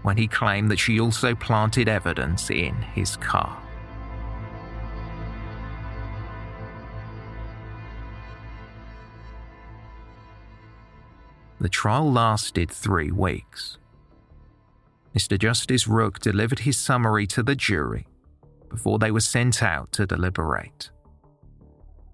[0.03, 3.63] when he claimed that she also planted evidence in his car.
[11.61, 13.79] The trial lasted three weeks.
[15.17, 15.39] Mr.
[15.39, 18.07] Justice Rook delivered his summary to the jury
[18.69, 20.91] before they were sent out to deliberate.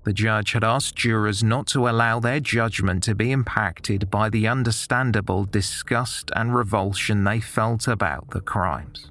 [0.04, 4.46] The judge had asked jurors not to allow their judgment to be impacted by the
[4.46, 9.10] understandable disgust and revulsion they felt about the crimes.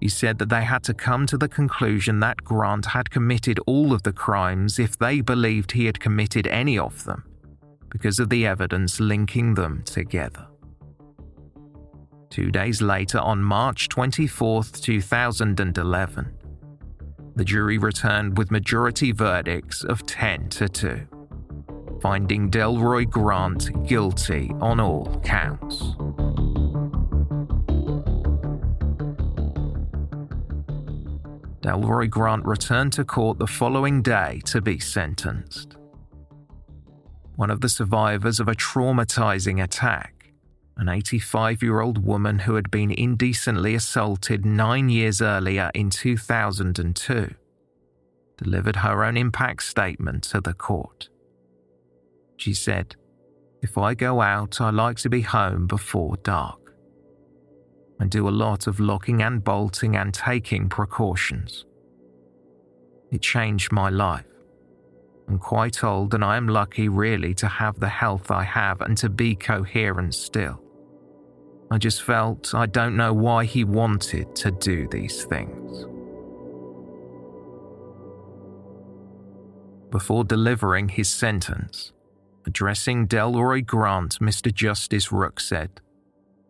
[0.00, 3.92] He said that they had to come to the conclusion that Grant had committed all
[3.92, 7.24] of the crimes if they believed he had committed any of them,
[7.90, 10.46] because of the evidence linking them together.
[12.30, 16.32] Two days later, on March 24, 2011,
[17.36, 21.00] the jury returned with majority verdicts of 10 to 2,
[22.00, 25.82] finding Delroy Grant guilty on all counts.
[31.60, 35.76] Delroy Grant returned to court the following day to be sentenced.
[37.36, 40.13] One of the survivors of a traumatizing attack,
[40.76, 47.34] an 85 year old woman who had been indecently assaulted nine years earlier in 2002,
[48.36, 51.08] delivered her own impact statement to the court.
[52.36, 52.96] She said,
[53.62, 56.60] If I go out, I like to be home before dark.
[58.00, 61.64] I do a lot of locking and bolting and taking precautions.
[63.12, 64.26] It changed my life.
[65.28, 68.98] I'm quite old and I am lucky really to have the health I have and
[68.98, 70.63] to be coherent still.
[71.74, 75.84] I just felt I don't know why he wanted to do these things.
[79.90, 81.92] Before delivering his sentence,
[82.46, 84.54] addressing Delroy Grant, Mr.
[84.54, 85.80] Justice Rook said,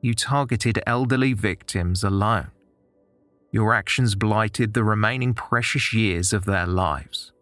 [0.02, 2.50] You targeted elderly victims alone.
[3.50, 7.32] Your actions blighted the remaining precious years of their lives.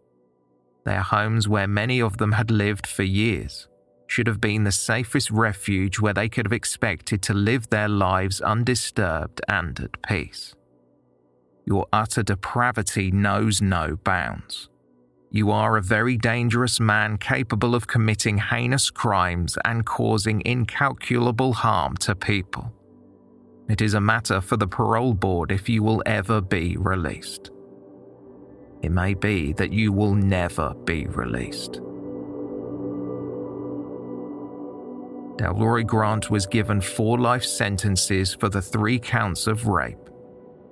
[0.85, 3.67] Their homes, where many of them had lived for years,
[4.13, 8.41] should have been the safest refuge where they could have expected to live their lives
[8.41, 10.53] undisturbed and at peace.
[11.65, 14.69] Your utter depravity knows no bounds.
[15.31, 21.97] You are a very dangerous man capable of committing heinous crimes and causing incalculable harm
[21.97, 22.71] to people.
[23.67, 27.49] It is a matter for the parole board if you will ever be released.
[28.83, 31.81] It may be that you will never be released.
[35.37, 40.09] Delroy Grant was given four life sentences for the three counts of rape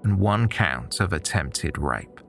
[0.03, 2.20] and one count of attempted rape.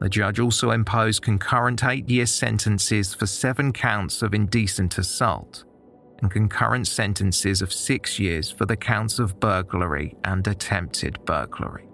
[0.00, 5.64] The judge also imposed concurrent eight year sentences for seven counts of indecent assault
[6.22, 11.89] and concurrent sentences of six years for the counts of burglary and attempted burglary.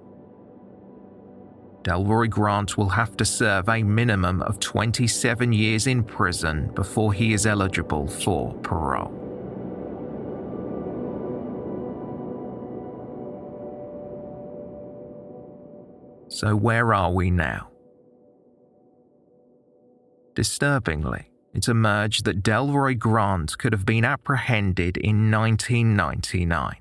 [1.87, 7.33] Delroy Grant will have to serve a minimum of 27 years in prison before he
[7.33, 9.13] is eligible for parole.
[16.27, 17.69] So, where are we now?
[20.35, 26.79] Disturbingly, it emerged that Delroy Grant could have been apprehended in 1999.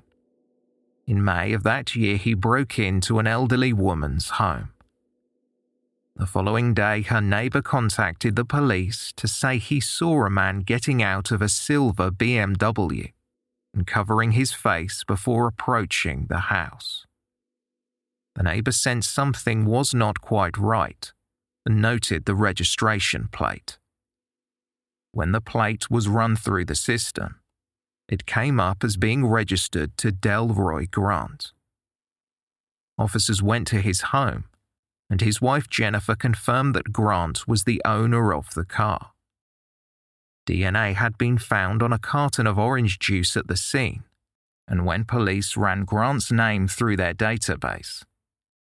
[1.06, 4.70] In May of that year, he broke into an elderly woman's home.
[6.18, 11.02] The following day, her neighbour contacted the police to say he saw a man getting
[11.02, 13.12] out of a silver BMW
[13.74, 17.04] and covering his face before approaching the house.
[18.34, 21.12] The neighbour sensed something was not quite right
[21.66, 23.78] and noted the registration plate.
[25.12, 27.40] When the plate was run through the system,
[28.08, 31.52] it came up as being registered to Delroy Grant.
[32.96, 34.44] Officers went to his home,
[35.08, 39.12] and his wife Jennifer confirmed that Grant was the owner of the car.
[40.46, 44.04] DNA had been found on a carton of orange juice at the scene,
[44.68, 48.04] and when police ran Grant's name through their database,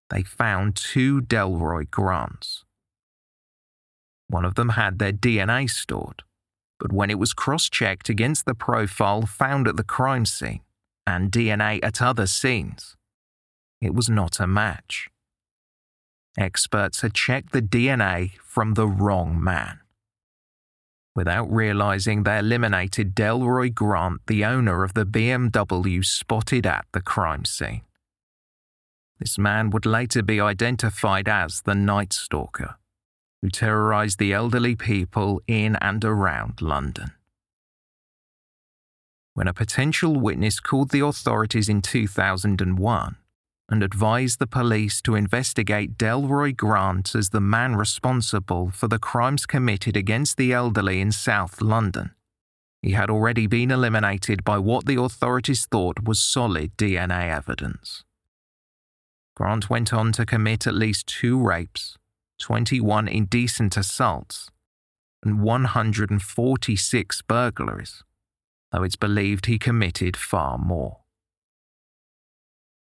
[0.09, 2.63] they found two Delroy Grants.
[4.27, 6.23] One of them had their DNA stored,
[6.79, 10.61] but when it was cross checked against the profile found at the crime scene
[11.05, 12.95] and DNA at other scenes,
[13.81, 15.09] it was not a match.
[16.38, 19.79] Experts had checked the DNA from the wrong man.
[21.15, 27.45] Without realizing, they eliminated Delroy Grant, the owner of the BMW spotted at the crime
[27.45, 27.81] scene.
[29.19, 32.77] This man would later be identified as the Night Stalker
[33.43, 37.11] who terrorised the elderly people in and around London.
[39.34, 43.17] When a potential witness called the authorities in 2001
[43.74, 49.47] and advised the police to investigate Delroy Grant as the man responsible for the crimes
[49.47, 52.11] committed against the elderly in South London,
[52.84, 58.03] he had already been eliminated by what the authorities thought was solid DNA evidence.
[59.36, 61.97] Grant went on to commit at least two rapes
[62.41, 64.51] 21 indecent assaults,
[65.24, 68.03] and 146 burglaries,
[68.71, 71.03] though it's believed he committed far more.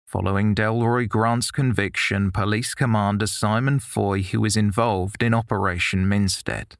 [0.06, 6.74] Following Delroy Grant's conviction, Police Commander Simon Foy, who was involved in Operation Minstead,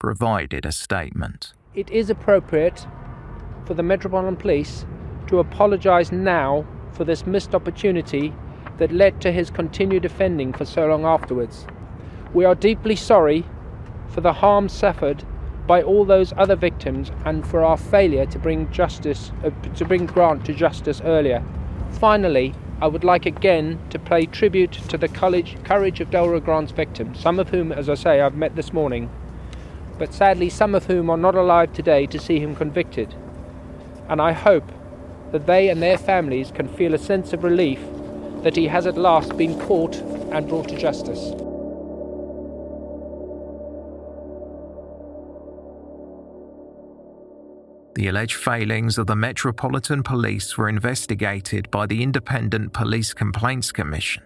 [0.00, 1.52] provided a statement.
[1.76, 2.84] It is appropriate
[3.66, 4.84] for the Metropolitan Police
[5.28, 8.34] to apologise now for this missed opportunity
[8.78, 11.68] that led to his continued offending for so long afterwards.
[12.34, 13.46] We are deeply sorry
[14.08, 15.22] for the harm suffered
[15.68, 20.06] by all those other victims and for our failure to bring justice uh, to bring
[20.06, 21.44] Grant to justice earlier.
[21.98, 27.18] Finally, I would like again to pay tribute to the courage of Delroy Grant's victims,
[27.18, 29.08] some of whom, as I say, I've met this morning,
[29.98, 33.14] but sadly some of whom are not alive today to see him convicted.
[34.10, 34.70] And I hope
[35.32, 37.80] that they and their families can feel a sense of relief
[38.42, 41.32] that he has at last been caught and brought to justice.
[47.96, 54.22] The alleged failings of the Metropolitan Police were investigated by the Independent Police Complaints Commission,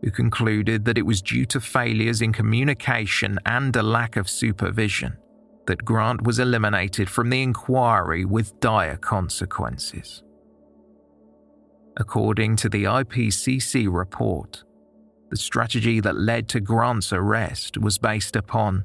[0.00, 5.18] who concluded that it was due to failures in communication and a lack of supervision
[5.66, 10.22] that Grant was eliminated from the inquiry with dire consequences.
[11.98, 14.64] According to the IPCC report,
[15.28, 18.84] the strategy that led to Grant's arrest was based upon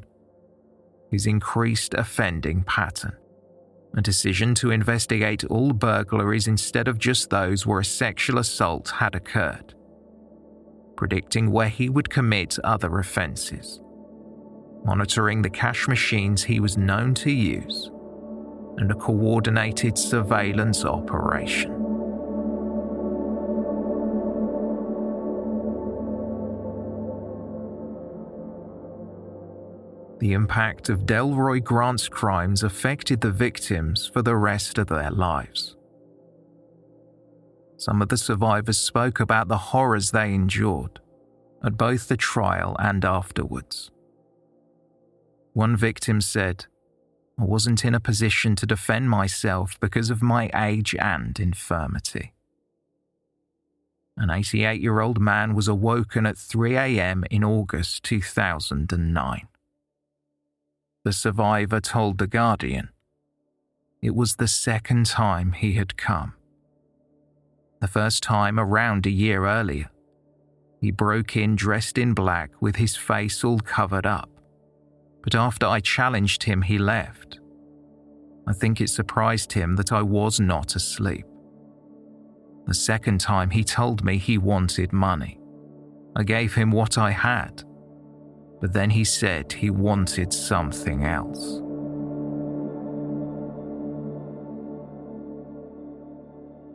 [1.09, 3.15] his increased offending pattern
[3.95, 9.15] a decision to investigate all burglaries instead of just those where a sexual assault had
[9.15, 9.73] occurred,
[10.95, 13.81] predicting where he would commit other offences,
[14.85, 17.91] monitoring the cash machines he was known to use,
[18.77, 21.80] and a coordinated surveillance operation.
[30.21, 35.75] The impact of Delroy Grant's crimes affected the victims for the rest of their lives.
[37.77, 40.99] Some of the survivors spoke about the horrors they endured
[41.63, 43.89] at both the trial and afterwards.
[45.53, 46.67] One victim said,
[47.39, 52.33] I wasn't in a position to defend myself because of my age and infirmity.
[54.17, 57.23] An 88 year old man was awoken at 3 a.m.
[57.31, 59.47] in August 2009
[61.03, 62.89] the survivor told The Guardian.
[64.01, 66.33] It was the second time he had come.
[67.79, 69.89] The first time around a year earlier.
[70.79, 74.29] He broke in dressed in black with his face all covered up.
[75.23, 77.39] But after I challenged him, he left.
[78.47, 81.25] I think it surprised him that I was not asleep.
[82.67, 85.39] The second time, he told me he wanted money.
[86.15, 87.63] I gave him what I had
[88.61, 91.59] but then he said he wanted something else.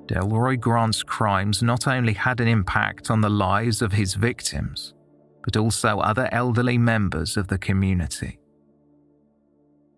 [0.07, 4.95] Delroy Grant's crimes not only had an impact on the lives of his victims,
[5.43, 8.39] but also other elderly members of the community.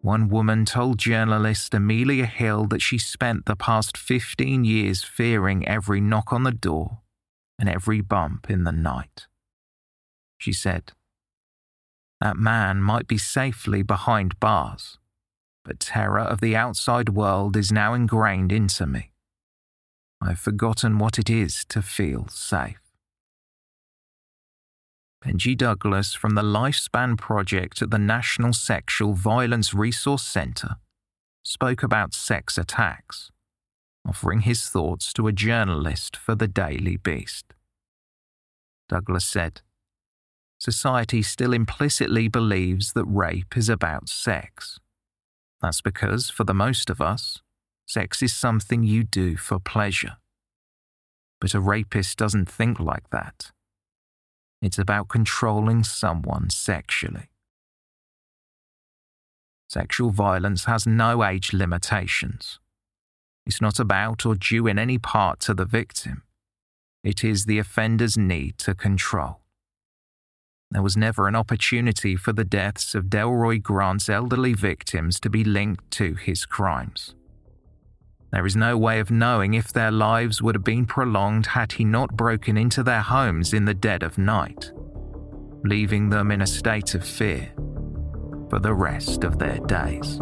[0.01, 6.01] One woman told journalist Amelia Hill that she spent the past 15 years fearing every
[6.01, 7.01] knock on the door
[7.59, 9.26] and every bump in the night.
[10.39, 10.93] She said,
[12.21, 14.99] that man might be safely behind bars,
[15.64, 19.12] but terror of the outside world is now ingrained into me.
[20.21, 22.81] I've forgotten what it is to feel safe.
[25.25, 30.77] Benji Douglas from the Lifespan Project at the National Sexual Violence Resource Centre
[31.43, 33.31] spoke about sex attacks,
[34.07, 37.55] offering his thoughts to a journalist for the Daily Beast.
[38.89, 39.62] Douglas said,
[40.59, 44.79] society still implicitly believes that rape is about sex.
[45.61, 47.41] That's because, for the most of us,
[47.87, 50.17] sex is something you do for pleasure.
[51.41, 53.53] But a rapist doesn't think like that.
[54.61, 57.31] It's about controlling someone sexually.
[59.69, 62.59] Sexual violence has no age limitations.
[63.47, 66.23] It's not about or due in any part to the victim.
[67.05, 69.41] It is the offender's need to control.
[70.71, 75.43] There was never an opportunity for the deaths of Delroy Grant's elderly victims to be
[75.43, 77.14] linked to his crimes.
[78.31, 81.85] There is no way of knowing if their lives would have been prolonged had he
[81.85, 84.71] not broken into their homes in the dead of night,
[85.64, 87.51] leaving them in a state of fear
[88.51, 90.19] for the rest of their days.